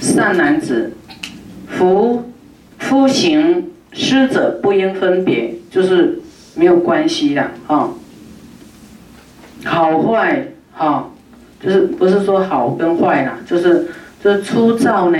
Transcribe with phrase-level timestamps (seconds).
[0.00, 0.92] 善男子，
[1.66, 2.30] 夫
[2.78, 6.20] 夫行施者不应分别，就是
[6.54, 7.90] 没有关系的啊。
[9.64, 11.10] 好坏哈，
[11.60, 13.88] 就是不是说好跟坏啦，就是
[14.22, 15.18] 就是粗糙呢。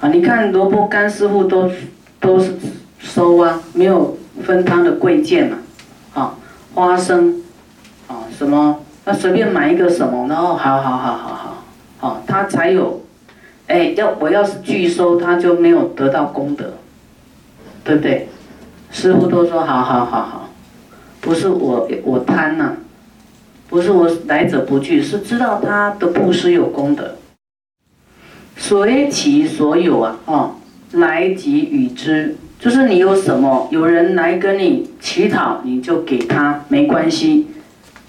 [0.00, 1.70] 啊，你看萝卜干师傅都
[2.18, 2.52] 都是
[2.98, 5.58] 收啊，没有分他的贵贱嘛。
[6.14, 6.34] 啊，
[6.74, 7.42] 花生，
[8.06, 8.80] 啊什么？
[9.04, 11.64] 那随便买一个什么，然后好好好好好，
[11.98, 13.03] 好他才有，
[13.66, 16.74] 哎，要我要是拒收，他就没有得到功德，
[17.82, 18.28] 对不对？
[18.90, 20.50] 师傅都说好好好好，
[21.20, 22.76] 不是我我贪呐，
[23.68, 27.16] 不是我来者不拒，是知道他的布施有功德，
[28.56, 30.54] 随其所有啊，哦，
[30.92, 37.48] 来即与之，就是你有什么，有人来跟你乞讨，你就给他，没关系。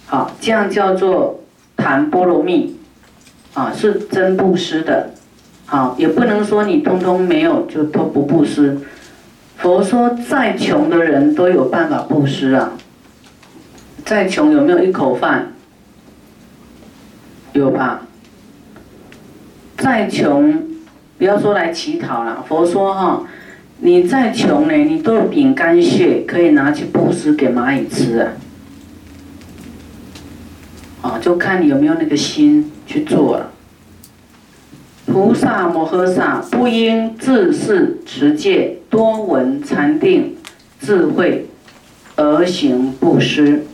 [0.05, 1.39] 好，这样叫做
[1.75, 2.75] 谈波罗蜜，
[3.55, 5.14] 啊，是真布施的。
[5.65, 8.77] 好，也不能说你通通没有就都不布施。
[9.57, 12.73] 佛说再穷的人都有办法布施啊。
[14.05, 15.53] 再穷有没有一口饭？
[17.53, 18.01] 有吧？
[19.77, 20.61] 再穷，
[21.17, 22.45] 不要说来乞讨了。
[22.47, 23.23] 佛说哈，
[23.79, 28.31] 你再穷呢，你都有饼干屑可以拿去布施给蚂蚁吃啊。
[31.01, 33.51] 啊，就看你有没有那个心去做了。
[35.05, 40.35] 菩萨摩诃萨不应自是持戒，多闻禅定，
[40.81, 41.47] 智慧
[42.15, 43.65] 而行布施。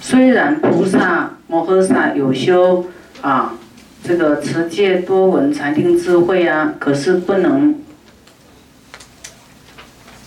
[0.00, 2.86] 虽然菩萨摩诃萨有修
[3.20, 3.54] 啊，
[4.02, 7.76] 这个持戒、多闻禅定、智慧啊，可是不能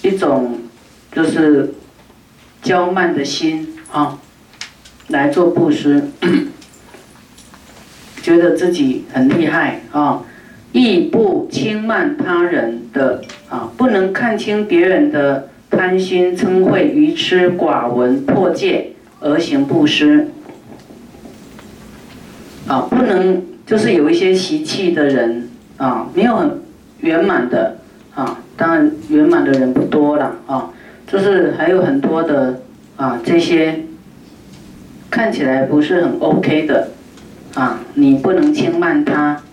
[0.01, 0.59] 一种
[1.11, 1.73] 就是
[2.63, 4.17] 骄慢的心啊。
[5.09, 6.01] 来做布施，
[8.23, 10.23] 觉得自己很厉害啊，
[10.71, 20.29] 亦不轻慢他人的啊，不能看清别人的贪心嗔恚愚痴寡闻破戒而行布施
[22.66, 26.61] 啊，不能就是有一些习气的人啊，没有很
[27.01, 27.75] 圆满的
[28.16, 30.69] 啊，当然圆满的人不多了啊，
[31.05, 32.61] 就是还有很多的
[32.95, 33.81] 啊这些。
[35.09, 36.88] 看起来不是很 OK 的，
[37.53, 39.44] 啊，你不能轻慢他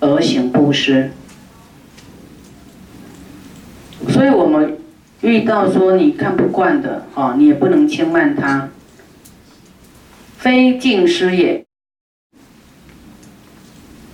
[0.00, 1.10] 而行布施。
[4.08, 4.78] 所以我们
[5.22, 8.68] 遇到说你看不惯的，啊，你也不能轻慢他，
[10.36, 11.64] 非敬施也。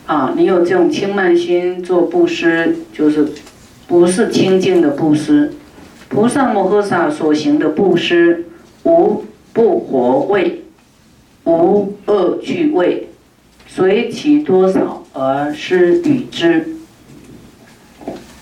[0.06, 3.28] 啊，你有这种轻慢心做布施，就是
[3.88, 5.52] 不是清净的布施。
[6.08, 8.44] 菩萨摩诃萨所行的布施，
[8.84, 10.62] 无不活位。
[11.44, 13.08] 无恶趣味，
[13.76, 16.66] 随其多少而施与之。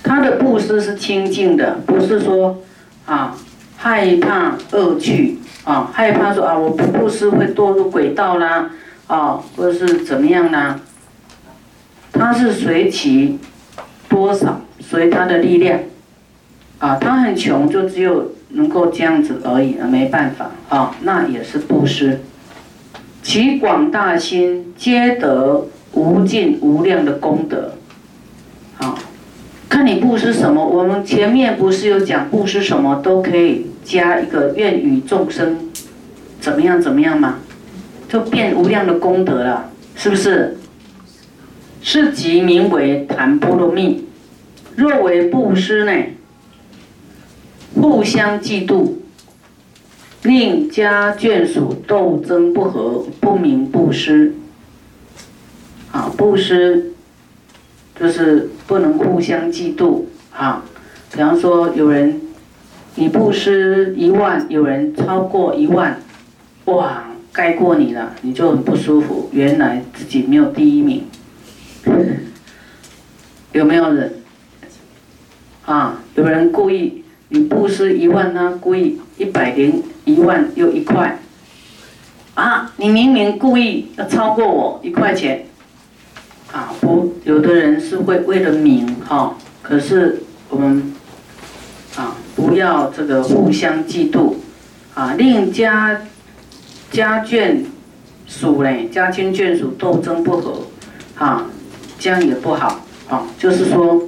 [0.00, 2.62] 他的布施是清净的，不是说
[3.04, 3.36] 啊
[3.76, 8.70] 害怕恶趣啊，害怕说啊我不布施会堕入轨道啦
[9.08, 10.80] 啊，或者是怎么样呢？
[12.12, 13.40] 他是随其
[14.08, 15.80] 多少，随他的力量
[16.78, 22.20] 啊，他很穷，就只有能够这样子而已，没办法啊，那也是布施。
[23.24, 27.72] 其广大心，皆得无尽无量的功德。
[28.74, 28.98] 好，
[29.66, 30.62] 看你布施什么。
[30.62, 35.70] 我们前面不是有讲布施什么都可以加一个愿与众生
[36.38, 37.38] 怎么样怎么样吗？
[38.10, 40.58] 就变无量的功德了，是不是？
[41.80, 44.04] 是即名为谈波罗蜜。
[44.76, 45.92] 若为布施呢？
[47.74, 48.92] 互相嫉妒。
[50.24, 54.34] 令家眷属斗争不和，不明布施。
[55.92, 56.92] 啊，布施
[58.00, 60.04] 就是不能互相嫉妒。
[60.32, 60.64] 啊，
[61.12, 62.22] 比方说有人
[62.94, 66.00] 你布施一万，有人超过一万，
[66.64, 69.28] 哇，盖过你了，你就很不舒服。
[69.30, 71.04] 原来自己没有第一名，
[73.52, 74.14] 有没有人？
[75.66, 79.82] 啊，有人故意你布施一万，他故意一百零。
[80.04, 81.18] 一万又一块，
[82.34, 82.72] 啊！
[82.76, 85.46] 你明明故意要超过我一块钱，
[86.52, 86.74] 啊！
[86.80, 90.92] 不，有的人是会为了名哈，可是我们
[91.96, 94.34] 啊，不要这个互相嫉妒，
[94.94, 96.02] 啊，令家
[96.90, 97.64] 家眷
[98.26, 100.66] 属嘞，家亲眷属斗争不和，
[101.16, 101.46] 啊，
[101.98, 104.02] 这样也不好，啊，就是说，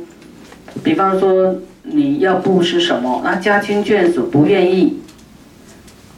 [0.84, 5.00] 比方说你要布施什么，那家亲眷属不愿意。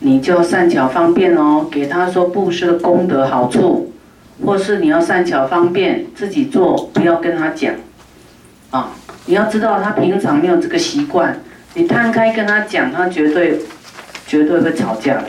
[0.01, 3.93] 你就善巧方便哦，给他说布施的功德好处，
[4.45, 7.75] 或是你要善巧方便自己做，不要跟他讲，
[8.71, 8.93] 啊，
[9.27, 11.41] 你要知道他平常没有这个习惯，
[11.75, 13.59] 你摊开跟他讲，他绝对
[14.27, 15.25] 绝对会吵架的。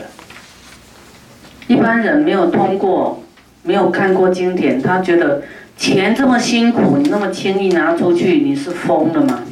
[1.66, 3.22] 一般人没有通过，
[3.62, 5.42] 没有看过经典，他觉得
[5.76, 9.42] 钱这么辛苦，你那么轻易拿出去，你是疯了吗？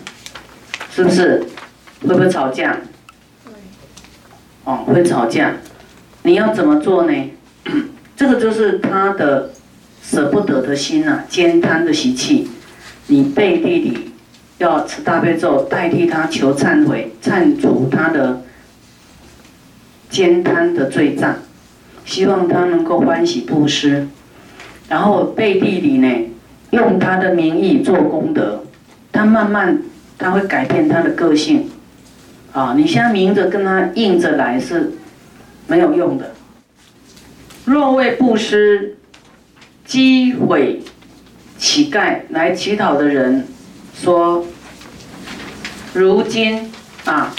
[0.94, 1.44] 是不是？
[2.06, 2.76] 会不会吵架？
[4.68, 5.54] 哦，会吵架。
[6.24, 7.30] 你要怎么做呢？
[8.14, 9.48] 这个就是他的
[10.02, 12.50] 舍不得的心呐，兼贪的习气。
[13.06, 14.10] 你背地里
[14.58, 18.42] 要持大悲咒，代替他求忏悔，忏除他的
[20.10, 21.36] 兼贪的罪障，
[22.04, 24.06] 希望他能够欢喜布施。
[24.86, 26.30] 然后背地里呢，
[26.72, 28.62] 用他的名义做功德，
[29.10, 29.78] 他慢慢
[30.18, 31.70] 他会改变他的个性。
[32.52, 34.92] 啊，你现在明着跟他硬着来是
[35.66, 36.34] 没有用的。
[37.64, 38.96] 若为布施，
[39.84, 40.82] 击毁
[41.58, 43.46] 乞丐来乞讨的人，
[43.94, 44.44] 说：
[45.92, 46.72] 如今
[47.04, 47.34] 啊，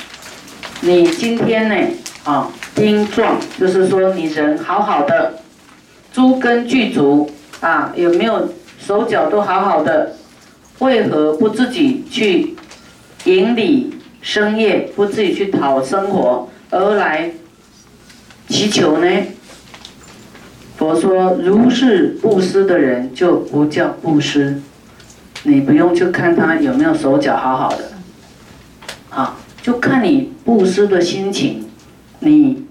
[0.82, 1.76] 你今天呢
[2.24, 5.42] 啊，丁壮，就是说你人好好的，
[6.14, 7.30] 诸根具足
[7.62, 10.16] 啊，有没有手脚都好好的？
[10.80, 12.56] 为何不自己去
[13.26, 17.32] 营里生业，不自己去讨生活，而来
[18.48, 19.08] 祈求呢？
[20.78, 24.62] 佛说：“如是布施的人就不叫布施，
[25.44, 27.92] 你不用去看他有没有手脚好好的，
[29.10, 31.66] 啊，就看你布施的心情，
[32.20, 32.66] 你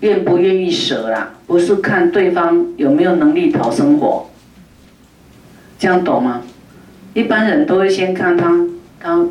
[0.00, 1.30] 愿不愿意舍啦？
[1.46, 4.28] 不是看对方有没有能力讨生活，
[5.78, 6.42] 这样懂吗？
[7.14, 8.66] 一般人都会先看他，
[9.00, 9.24] 他，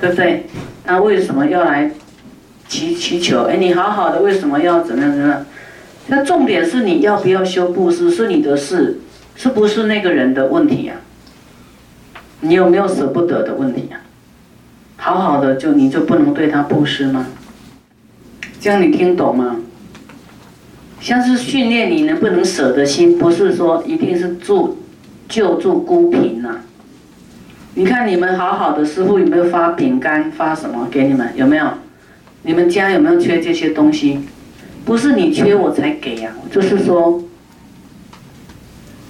[0.00, 0.46] 对不对？
[0.84, 1.90] 他为什么要来
[2.68, 3.42] 祈祈求？
[3.44, 5.46] 哎，你好好的，为什么要怎么样怎么样？”
[6.10, 9.00] 那重点是你要不要修布施是你的事，
[9.36, 10.94] 是不是那个人的问题呀？
[12.40, 14.00] 你有没有舍不得的问题呀？
[14.96, 17.26] 好好的就你就不能对他布施吗？
[18.60, 19.56] 这样你听懂吗？
[21.00, 24.78] 像是训练你能不能舍得心，不是说一定是助
[25.28, 26.60] 救助孤贫呐。
[27.78, 31.32] 你看你们好好的师傅有没有发饼干发什么给你们？
[31.36, 31.64] 有没有？
[32.42, 34.18] 你们家有没有缺这些东西？
[34.84, 37.22] 不是你缺我才给呀，就是说，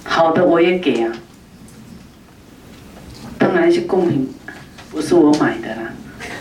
[0.03, 1.11] 好的我也给呀，
[3.39, 4.29] 当然是公平，
[4.91, 5.91] 不是我买的啦。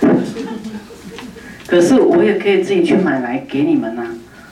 [1.66, 4.04] 可是我也可以自己去买来给你们呐。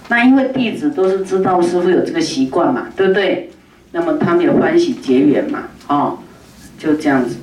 [0.09, 3.51] 那因为弟子都是知道师傅有这个习惯嘛，对不对？
[3.93, 6.19] 那么他们也欢喜结缘嘛，哦，
[6.79, 7.37] 就这样子。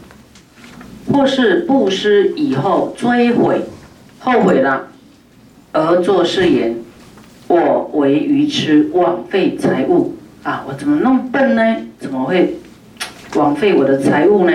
[1.12, 3.62] 或是布施以后追悔，
[4.20, 4.88] 后悔了，
[5.72, 6.76] 而作誓言。
[7.48, 10.66] 我为愚痴，枉费财物啊！
[10.68, 11.76] 我怎么那么笨呢？
[12.00, 12.56] 怎么会
[13.36, 14.54] 枉费我的财物呢？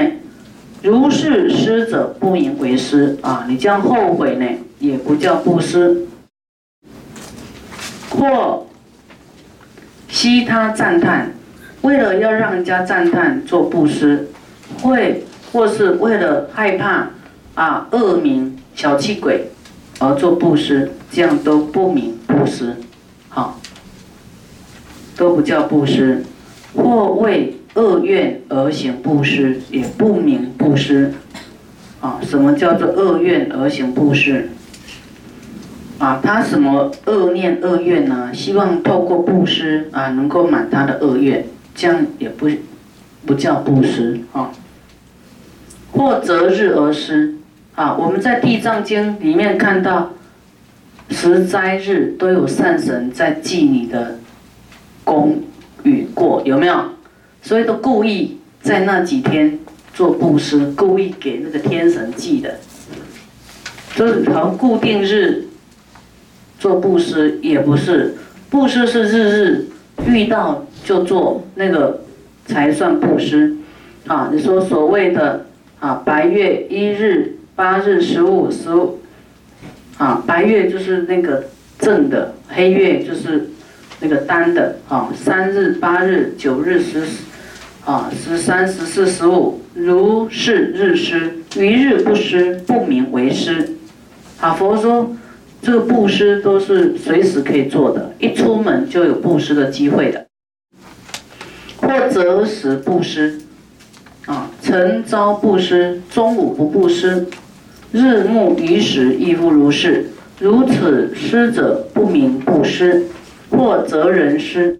[0.82, 3.44] 如是施者，不名为施啊！
[3.48, 4.46] 你这样后悔呢，
[4.78, 6.06] 也不叫布施。
[8.10, 8.66] 或
[10.08, 11.32] 悉他赞叹，
[11.82, 14.28] 为了要让人家赞叹做布施，
[14.82, 17.10] 会或是为了害怕
[17.54, 19.48] 啊恶名小气鬼
[19.98, 22.76] 而做布施，这样都不名布施。
[23.28, 23.60] 好，
[25.16, 26.24] 都不叫布施，
[26.74, 31.12] 或为恶愿而行布施，也不明布施。
[32.00, 34.50] 啊，什么叫做恶愿而行布施？
[35.98, 38.32] 啊，他什么恶念恶愿呢？
[38.32, 42.48] 希望透过布施啊，能够满他的恶愿，这样也不
[43.26, 44.52] 不叫布施啊。
[45.92, 47.34] 或择日而施，
[47.74, 50.10] 啊，我们在地藏经里面看到。
[51.10, 54.18] 十斋日都有善神在记你的
[55.04, 55.42] 功
[55.82, 56.84] 与过，有没有？
[57.40, 59.58] 所以都故意在那几天
[59.94, 62.56] 做布施，故意给那个天神记的。
[63.94, 65.46] 就是好固定日
[66.58, 68.14] 做布施也不是，
[68.50, 69.66] 布施是日日
[70.06, 72.02] 遇到就做那个
[72.44, 73.56] 才算布施。
[74.06, 75.46] 啊，你说所谓的
[75.80, 78.98] 啊白月一日、八日、十五、十五。
[79.98, 81.46] 啊，白月就是那个
[81.80, 83.50] 正的，黑月就是
[83.98, 84.76] 那个单的。
[84.88, 87.02] 啊，三日、八日、九日、十，
[87.84, 93.70] 啊，十三、十四、十五，如是日施，于日不施，不名为施。
[94.40, 95.16] 啊，佛说
[95.60, 100.26] 这个布施都是随时可以做的，一出门就有布施的机会的。
[101.78, 103.40] 或择时布施，
[104.68, 107.26] 晨朝布施，中午不布施。
[107.90, 113.06] 日暮余时亦复如是，如此施者不明不施，
[113.48, 114.78] 或责人施。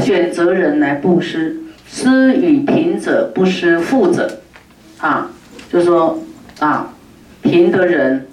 [0.00, 4.40] 选择人来布施，施与贫者不施富者，
[4.98, 5.32] 啊，
[5.68, 6.22] 就说
[6.60, 6.94] 啊，
[7.42, 8.28] 贫的人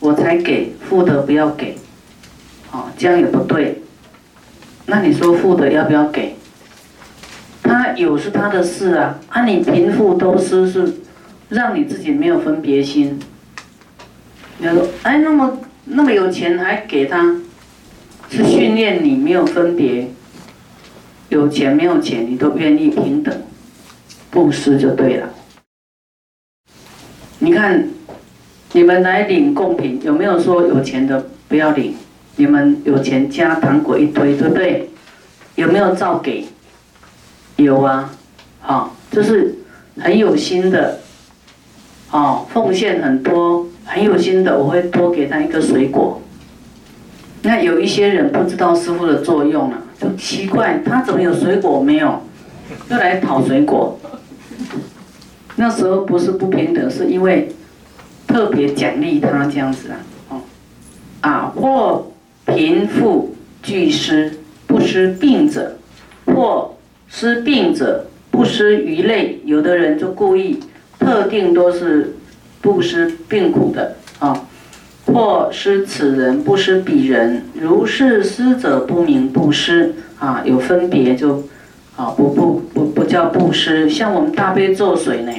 [0.00, 1.76] 我才给，富的不要给，
[2.72, 3.80] 啊，这样也不对。
[4.86, 6.35] 那你说富的要不要给？
[7.96, 10.94] 有是他的事啊，啊，你贫富都施是
[11.48, 13.18] 让你自己没有分别心。
[14.58, 17.36] 你说，哎，那么那么有钱还给他，
[18.28, 20.08] 是训练你没有分别，
[21.28, 23.42] 有钱没有钱你都愿意平等，
[24.30, 25.28] 布施就对了。
[27.38, 27.88] 你看，
[28.72, 31.94] 你们来领贡品，有没有说有钱的不要领？
[32.36, 34.90] 你们有钱加糖果一堆，对不对？
[35.54, 36.46] 有没有照给？
[37.56, 38.12] 有啊，
[38.60, 39.54] 好，就是
[39.98, 41.00] 很有心的，
[42.10, 43.66] 哦，奉献很多。
[43.88, 46.20] 很有心的，我会多给他一个水果。
[47.42, 52.20] 那有一些人不知道师傅的作用了，就奇怪他怎么有水果没有，
[52.90, 53.96] 又来讨水果。
[55.54, 57.48] 那时候不是不平等，是因为
[58.26, 59.96] 特别奖励他这样子啊，
[60.30, 60.40] 哦，
[61.20, 62.10] 啊，或
[62.44, 64.36] 贫富俱失，
[64.66, 65.76] 不失病者，
[66.26, 66.75] 或
[67.18, 70.60] 失病者不失鱼类，有的人就故意
[70.98, 72.12] 特定都是。
[72.62, 74.44] 不施病苦的啊，
[75.04, 77.44] 或施此人，不施彼人。
[77.54, 81.44] 如是施者，不明不施啊，有分别就
[81.94, 83.88] 啊，不不不不叫不施。
[83.88, 85.32] 像我们大悲咒水呢，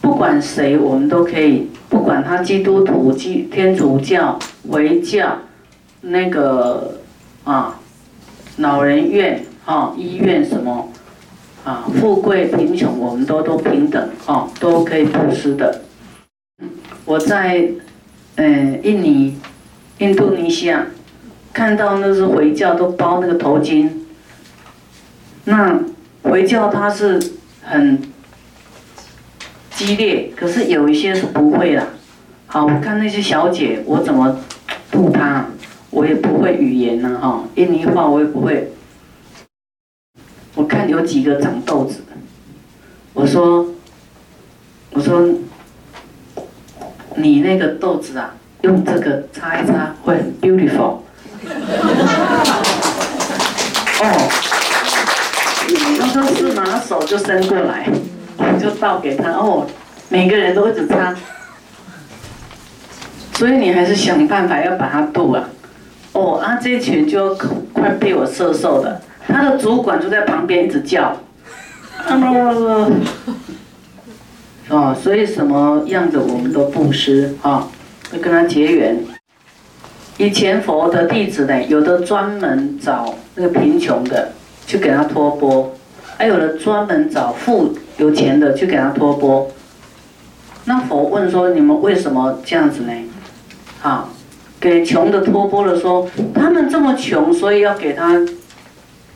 [0.00, 4.36] 不管谁，我们都可以，不管他基督徒、基天主教、
[4.68, 5.38] 回教，
[6.00, 6.98] 那个
[7.44, 7.78] 啊，
[8.56, 10.88] 老人院啊，医院什么
[11.64, 15.82] 啊，富贵贫穷，我们都都平等啊，都可以布施的。
[17.04, 17.68] 我在，
[18.36, 19.36] 嗯，印尼、
[19.98, 20.86] 印度尼西亚
[21.52, 23.90] 看到那是回教都包那个头巾，
[25.44, 25.80] 那
[26.22, 27.20] 回教他是
[27.62, 28.00] 很
[29.72, 31.88] 激烈，可是有一些是不会啦。
[32.46, 34.38] 好，我看那些小姐，我怎么
[34.92, 35.46] 度她？
[35.90, 38.70] 我也不会语言呢，哈，印尼话我也不会。
[40.56, 42.00] 我看有几个长痘子，
[43.12, 43.64] 我说，
[44.90, 45.24] 我说。
[47.18, 50.98] 你那个豆子啊，用这个擦一擦会很 beautiful。
[54.02, 54.28] 哦，
[55.98, 57.88] 他说是拿手就伸过来，
[58.36, 59.30] 我就倒给他。
[59.30, 59.66] 哦，
[60.10, 61.16] 每个人都一直擦，
[63.32, 65.48] 所以你还是想办法要把它渡啊。
[66.12, 67.34] 哦，啊这一群就
[67.72, 71.16] 快被我射瘦的，他的主管就在旁边一直叫。
[74.68, 77.68] 哦，所以什么样子我们都布施啊，
[78.10, 78.98] 会跟他结缘。
[80.18, 84.32] 以前佛的弟子呢，有的专门找那个贫穷的
[84.66, 85.72] 去给他托钵，
[86.16, 89.48] 还有的专门找富有钱的去给他托钵。
[90.64, 92.92] 那佛问说：你们为什么这样子呢？
[93.82, 94.08] 啊，
[94.58, 98.18] 给穷的托钵了，说他们这么穷，所以要给他，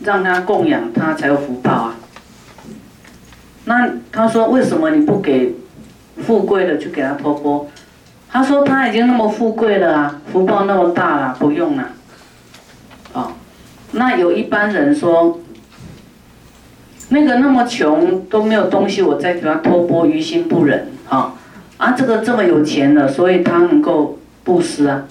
[0.02, 1.96] 让他供养他才有福报啊。
[3.64, 5.54] 那他说为什么你不给
[6.22, 7.68] 富贵的去给他托钵？
[8.32, 11.84] 他说他已经那么富贵了啊，福报那么大了，不用了。
[13.12, 13.32] 啊，
[13.92, 15.40] 那有一般人说，
[17.08, 21.34] 那个那么穷都没有东西，我再给他托钵，于心不忍啊。
[21.76, 25.04] 啊，这个这么有钱了，所以他能够布施啊。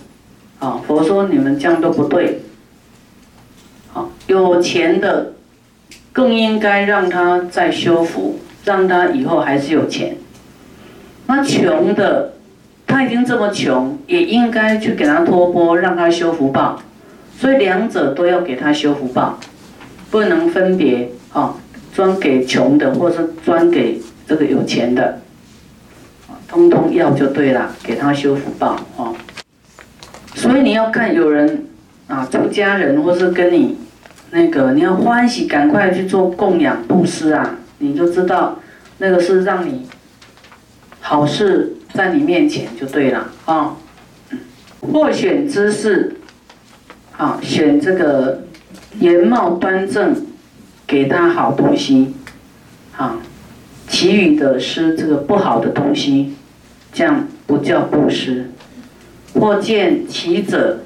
[0.60, 2.42] 啊，佛说你们这样都不对。
[3.94, 5.34] 好，有钱的。
[6.12, 10.18] 更应该让他再修福，让他以后还是有钱。
[11.28, 12.34] 那穷的，
[12.88, 16.82] 他已经这么穷，也应该去给他托钵，让他修福报。
[17.38, 19.40] 所以两者都要给他修福报，
[20.10, 21.56] 不能分别啊，
[21.94, 25.22] 专给穷的，或是专给这个有钱的，
[26.50, 29.14] 通通要就对了，给他修福报啊。
[30.34, 31.66] 所以你要看有人
[32.10, 33.78] 啊，出家人或是跟你。
[34.32, 37.56] 那个你要欢喜，赶快去做供养布施啊！
[37.80, 38.60] 你就知道，
[39.00, 39.88] 那个是让你
[41.02, 43.76] 好事在你面前就对了啊。
[44.82, 46.18] 或选姿势，
[47.18, 48.44] 啊，选这个
[49.00, 50.16] 颜貌端正，
[50.86, 52.14] 给他好东西，
[52.96, 53.18] 啊，
[53.88, 56.36] 其余的是这个不好的东西，
[56.94, 58.52] 这样不叫布施。
[59.34, 60.82] 或见其者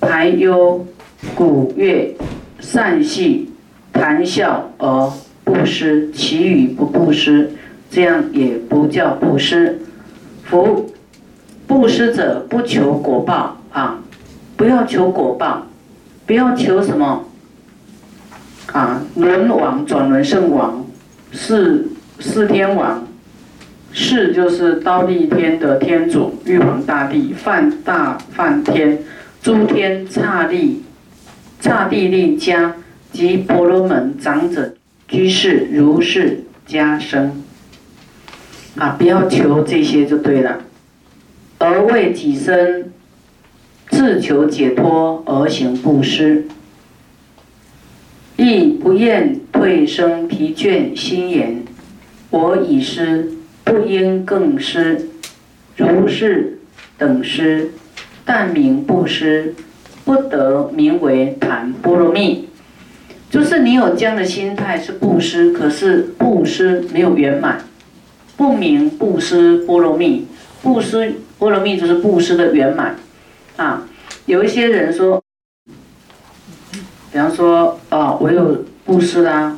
[0.00, 0.86] 排忧
[1.34, 2.16] 鼓乐。
[2.58, 3.52] 善戏
[3.92, 5.12] 谈笑而
[5.44, 7.50] 不施，其语不布施，
[7.90, 9.78] 这样也不叫布施。
[10.42, 10.90] 夫
[11.66, 14.00] 布施者不求果报啊，
[14.56, 15.66] 不要求果报，
[16.24, 17.26] 不要求什么
[18.72, 20.84] 啊，轮王转轮圣王，
[21.32, 23.06] 四四天王，
[23.92, 28.98] 四就是刀立天的天主玉皇大帝，梵大梵天，
[29.46, 30.82] 诸天刹利
[31.60, 32.74] 刹帝利家
[33.12, 34.74] 及婆罗门长者
[35.06, 37.44] 居士如是加生。
[38.74, 40.62] 啊，不要求这些就对了，
[41.58, 42.92] 而为己身
[43.88, 46.48] 自求解脱而行布施。
[48.36, 51.62] 亦不厌退生疲倦心言，
[52.30, 53.30] 我已失，
[53.62, 55.06] 不应更失。
[55.76, 56.58] 如是
[56.98, 57.70] 等失，
[58.26, 59.54] 但名不失，
[60.04, 62.50] 不得名为谈波罗蜜。
[63.30, 67.64] 就是你有这样的心态是布施，可是布施没有圆满，
[68.36, 70.26] 不明布施波罗蜜。
[70.62, 72.96] 布施波罗蜜就是布施的圆满
[73.56, 73.88] 啊。
[74.26, 75.22] 有一些人说。
[77.12, 79.56] 比方说，哦，我有布施啦，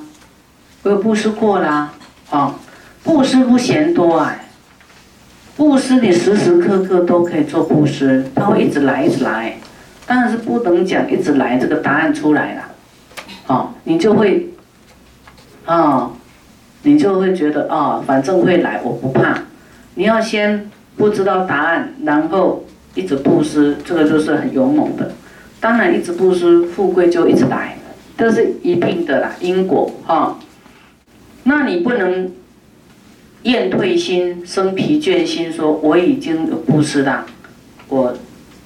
[0.85, 1.93] 我有布施过啦，
[2.31, 2.55] 哦，
[3.03, 4.48] 布施不嫌多哎，
[5.59, 9.57] 布施你时时刻刻都可以做布施，他会一直来一直来，
[10.07, 12.63] 当然是不能讲一直来这个答案出来了，
[13.49, 14.51] 哦，你就会，
[15.67, 16.13] 哦，
[16.83, 19.37] 你就会觉得哦，反正会来，我不怕，
[19.97, 25.11] 你要先不知道答案，然后一直布施，这个就是很勇猛的。
[25.59, 27.77] 当然，一直布施，富贵就一直来，
[28.17, 30.39] 这是一定的啦，因果哈。
[31.43, 32.31] 那你不能
[33.49, 37.25] 厌退心、生疲倦心，说我已经有布施了，
[37.89, 38.15] 我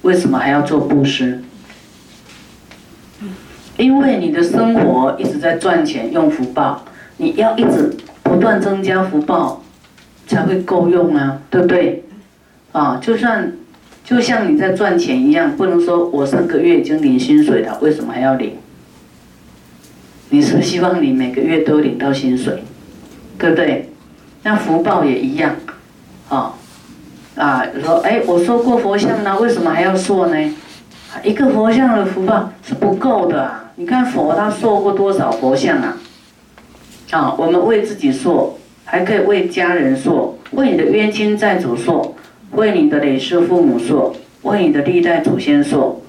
[0.01, 1.41] 为什么还要做布施？
[3.77, 6.83] 因为你的生活一直在赚钱用福报，
[7.15, 9.63] 你要一直不断增加福报，
[10.27, 12.03] 才会够用啊，对不对？
[12.73, 13.53] 啊，就算。
[14.05, 18.57] 就像你在赚钱一样，不能说我上个月已经领薪水了，为什么还要领？
[20.29, 22.63] 你是希望你每个月都领到薪水，
[23.39, 23.92] 对不对？
[24.43, 25.55] 那福报也一样，
[26.29, 26.53] 啊，
[27.35, 30.53] 啊，说哎，我说过佛像呢，为什么还要说呢？
[31.23, 33.71] 一个佛像的福报是不够的啊！
[33.75, 35.97] 你看佛他说过多少佛像啊？
[37.11, 42.15] 啊，我们为自己说，还可以为家人说，为你的冤亲债主说。
[42.53, 45.99] 为你的累世父母说，为你的历代祖先说，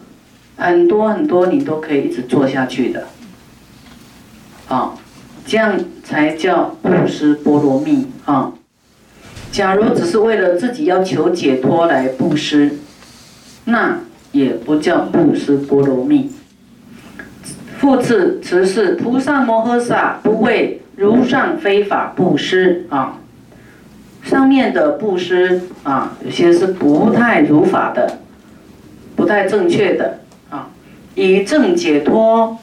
[0.59, 3.07] 很多很多你都可以一直做下去的，
[4.69, 4.93] 啊，
[5.47, 8.53] 这样才叫布施波罗蜜啊。
[9.53, 12.79] 假如只是为了自己要求解脱来布施，
[13.67, 14.01] 那
[14.33, 16.33] 也不叫布施波罗蜜。
[17.79, 23.19] 复次，此是菩萨摩诃萨不为如上非法布施啊。
[24.23, 28.21] 上面的布施啊，有些是不太如法的，
[29.15, 30.71] 不太正确的啊。
[31.15, 32.59] 以正解脱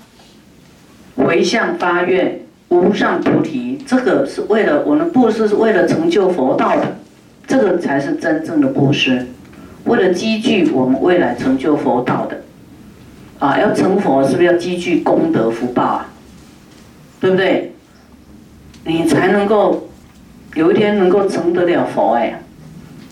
[1.15, 2.41] 回向发愿
[2.71, 6.95] 无上菩提，这个是为了我们布施是为了成就佛道的，
[7.45, 9.27] 这个才是真正的布施，
[9.83, 12.41] 为了积聚我们未来成就佛道的
[13.39, 13.59] 啊。
[13.59, 16.09] 要成佛是不是要积聚功德福报啊？
[17.19, 17.73] 对不对？
[18.85, 19.87] 你才能够。
[20.53, 22.37] 有一天能够成得了佛哎，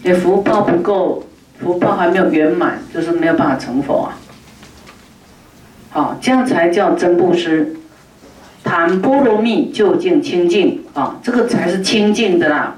[0.03, 1.23] 你福报不够，
[1.57, 4.19] 福报还没有圆满，就是没有办法成佛啊。
[5.89, 7.77] 好，这样才叫真布施，
[8.69, 12.75] 谈波罗蜜究竟清净啊，这个才是清净的啦，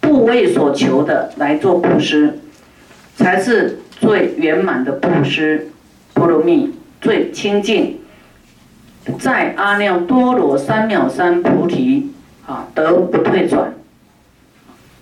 [0.00, 2.38] 不为所求的来做布施，
[3.16, 5.66] 才是最圆满的布施，
[6.14, 7.98] 波罗蜜最清净，
[9.18, 12.12] 在阿耨多罗三藐三菩提
[12.46, 13.74] 啊，得不退转。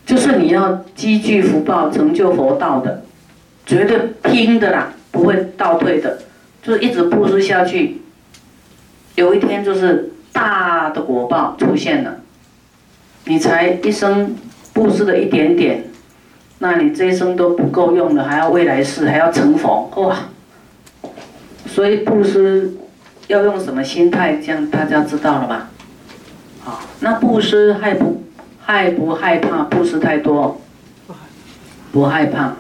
[0.07, 3.05] 就是你要积聚福报，成就佛道的，
[3.67, 6.21] 绝对拼的啦，不会倒退的，
[6.63, 8.01] 就是一直布施下去，
[9.17, 12.17] 有一天就是大的果报出现了，
[13.25, 14.35] 你才一生
[14.73, 15.85] 布施了一点点，
[16.59, 20.17] 那你这一生都不够用了，还要未来世还要成佛哇！
[21.67, 22.75] 所以布施
[23.29, 25.71] 要用什么心态，这样大家知道了吧？
[26.65, 28.21] 好，那布施害不？
[28.67, 30.59] 害不害怕布施太多？
[31.93, 32.55] 不害怕，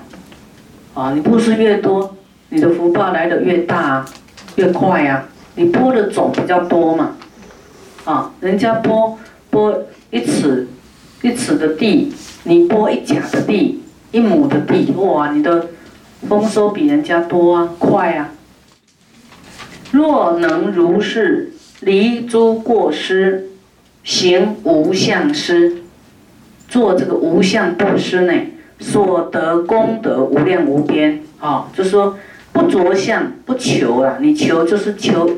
[0.94, 2.14] 啊，你布施越多，
[2.50, 4.04] 你的福报来的越大，
[4.56, 5.24] 越快啊！
[5.56, 7.16] 你播的种比较多嘛，
[8.04, 9.18] 啊，人家播
[9.50, 10.68] 播一尺
[11.22, 12.12] 一尺的地，
[12.42, 15.68] 你播一甲的地，一亩的地，哇，你的
[16.28, 18.30] 丰收比人家多啊，快啊！
[19.90, 23.48] 若能如是离诸过失，
[24.02, 25.78] 行无相施。
[26.68, 28.32] 做这个无相布施呢，
[28.80, 31.70] 所得功德无量无边啊！
[31.74, 32.18] 就说
[32.52, 35.30] 不着相，不求啊，你求就是求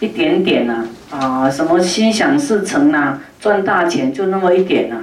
[0.00, 4.96] 一点点啊，啊，什么心想事成呐，赚大钱就那么一点呐，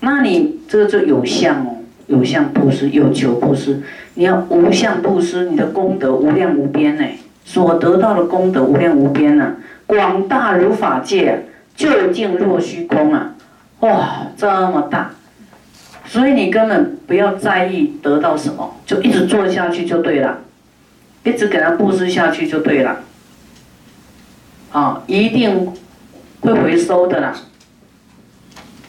[0.00, 3.82] 那你这个就有相哦，有相布施，有求布施，
[4.14, 7.04] 你要无相布施，你的功德无量无边呢，
[7.44, 11.44] 所得到的功德无量无边呐，广大如法界，
[11.76, 13.34] 究竟若虚空啊，
[13.80, 15.10] 哇，这么大，
[16.06, 20.38] 所以你根本不要在意得到什么，就一直做下去就对了，
[21.24, 22.96] 一直给他布施下去就对了。
[24.72, 25.72] 啊，一定
[26.40, 27.34] 会回收的啦。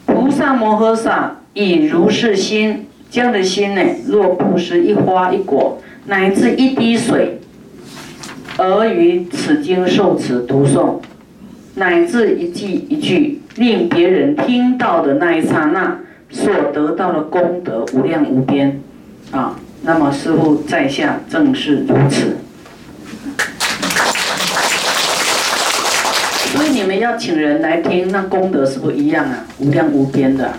[0.06, 7.40] 菩萨摩诃萨以如是心，这样的心呢，若布施一花一果，乃至一滴水，
[8.56, 10.96] 而于此经受持读诵，
[11.74, 15.98] 乃至一句一句，令别人听到的那一刹那，
[16.30, 18.80] 所得到的功德无量无边。
[19.30, 22.36] 啊，那么师父在下正是如此。
[26.98, 30.52] 要请人来听，那功德是不一样啊，无量无边的，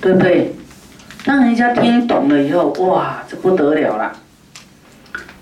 [0.00, 0.54] 对不对？
[1.24, 4.12] 让人家听懂了以后，哇，这不得了了。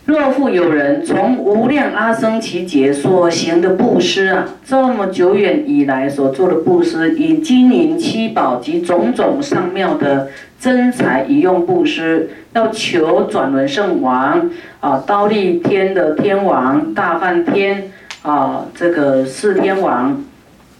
[0.04, 17.90] 若复有人从无量阿僧祇劫所行的布施啊，这么久远以来所做的布施，以金银七宝及种种上妙的真财以用布施，要求转轮圣王啊，刀立天的天王大梵天。
[18.22, 20.24] 啊，这个四天王，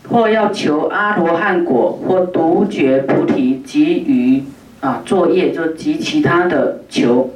[0.09, 4.44] 或要求阿罗汉果，或独觉菩提，及于
[4.81, 7.31] 啊作业，就及其他的求，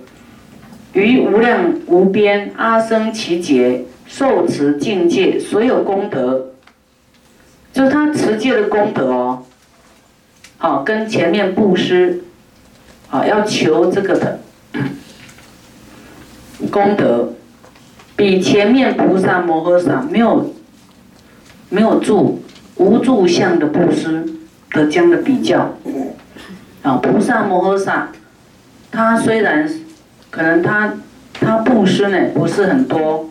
[0.92, 6.50] 于无量无边阿僧祇劫受持境界所有功德，
[7.72, 9.42] 就是他持戒的功德哦。
[10.58, 12.22] 好，跟前面布施，
[13.08, 14.38] 好要求这个的
[16.70, 17.32] 功德。
[18.16, 20.54] 比前面菩萨摩诃萨没有
[21.68, 22.40] 没有住
[22.76, 24.24] 无住相的布施
[24.70, 25.74] 的这样的比较，
[26.82, 28.10] 啊，菩萨摩诃萨，
[28.90, 29.68] 他虽然
[30.30, 30.94] 可能他
[31.34, 33.28] 他布施呢不是很多，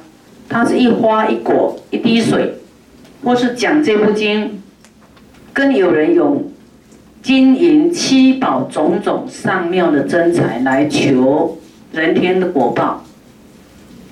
[0.49, 2.55] 他是一花一果一滴水，
[3.23, 4.61] 或是讲这部经，
[5.53, 6.51] 跟有人用
[7.21, 11.57] 金银七宝种种上妙的真财来求
[11.91, 13.04] 人天的果报。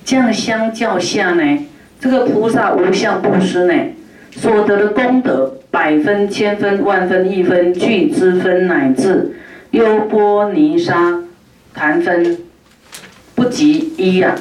[0.05, 1.59] 这样相较下呢，
[1.99, 3.73] 这个菩萨无相布施呢，
[4.31, 9.37] 所得的功德百分、千分、万分、亿分、俱之分，乃至
[9.71, 11.21] 优波尼沙
[11.73, 12.37] 檀分，
[13.33, 14.35] 不及一呀。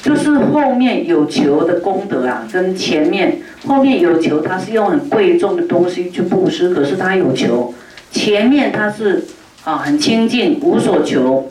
[0.00, 7.74] 就是后面有求的功德啊，跟前面后面有求，他是用很贵重的东西去布施，可是他有求，
[8.10, 9.24] 前面他是
[9.64, 11.50] 啊很清净无所求，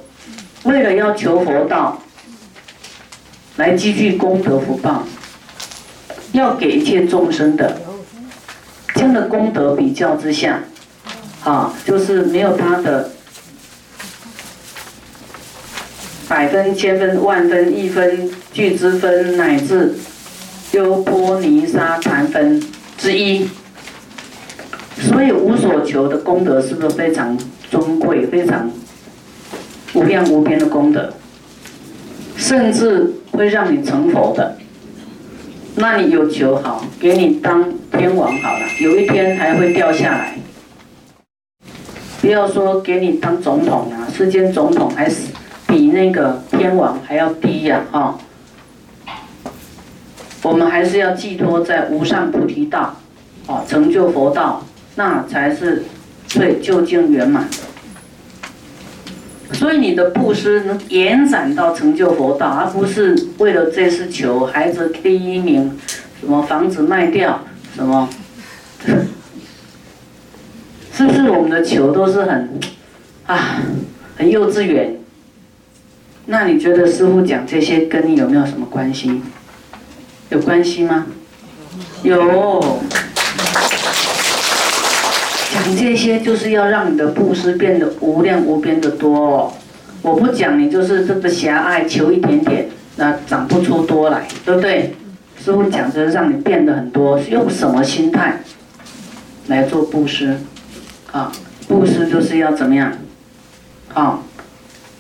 [0.64, 2.00] 为了要求佛道。
[3.58, 5.04] 来积聚功德福报，
[6.32, 7.80] 要给一切众生的，
[8.96, 10.64] 这样的功德比较之下，
[11.44, 13.12] 啊，就是没有他的
[16.28, 19.94] 百分、千分、万分、亿分、聚之分，乃至
[20.72, 22.60] 优波尼沙禅分
[22.98, 23.48] 之一。
[25.00, 27.38] 所以无所求的功德是不是非常
[27.70, 28.72] 尊贵、非常
[29.94, 31.14] 无量无边的功德？
[32.36, 33.14] 甚至。
[33.34, 34.58] 会让你成佛的，
[35.76, 40.36] 那你有求好，给你当天王好了，有一天还会掉下来。
[42.22, 45.24] 不要说给你当总统啊，世间总统还是
[45.68, 48.18] 比那个天王还要低呀，哈。
[50.44, 52.96] 我们还是要寄托在无上菩提道，
[53.48, 54.64] 哦，成就佛道，
[54.96, 55.84] 那才是
[56.28, 57.58] 最究竟圆满的。
[59.54, 65.80] 所以你的布施能延展到成就佛道，而不是为了这次求孩子第一名，
[66.20, 67.42] 什么房子卖掉，
[67.76, 68.10] 什么，
[70.94, 72.60] 是不是我们的求都是很，
[73.26, 73.62] 啊，
[74.18, 74.98] 很幼稚园？
[76.26, 79.22] 那你觉得师傅讲这些跟你有没有什么关系？
[80.30, 81.06] 有关系吗？
[82.02, 82.80] 有。
[85.64, 89.54] 讲这些就是要让你的布施变得无量无边的多。
[90.02, 94.94] 我不讲，你就是这个狭隘，求一点点，那长不出多来，对不对？
[95.42, 98.40] 师傅讲的让你变得很多，用什么心态
[99.48, 100.36] 来做布施？
[101.14, 101.32] 啊，
[101.70, 102.92] 布施就是要怎么样？
[103.94, 104.20] 啊，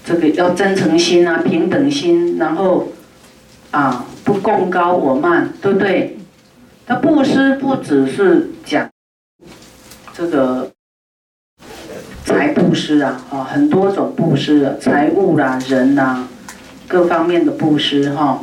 [0.06, 2.88] 这个要真诚心啊，平等心，然后
[3.71, 6.17] 啊，不共高我慢，对不对？
[6.88, 8.92] 他布施不只是讲。
[10.15, 10.71] 这个
[12.23, 16.28] 财布施啊，啊，很多种布施，财务啦、人啦，
[16.88, 18.39] 各方面的布施哈。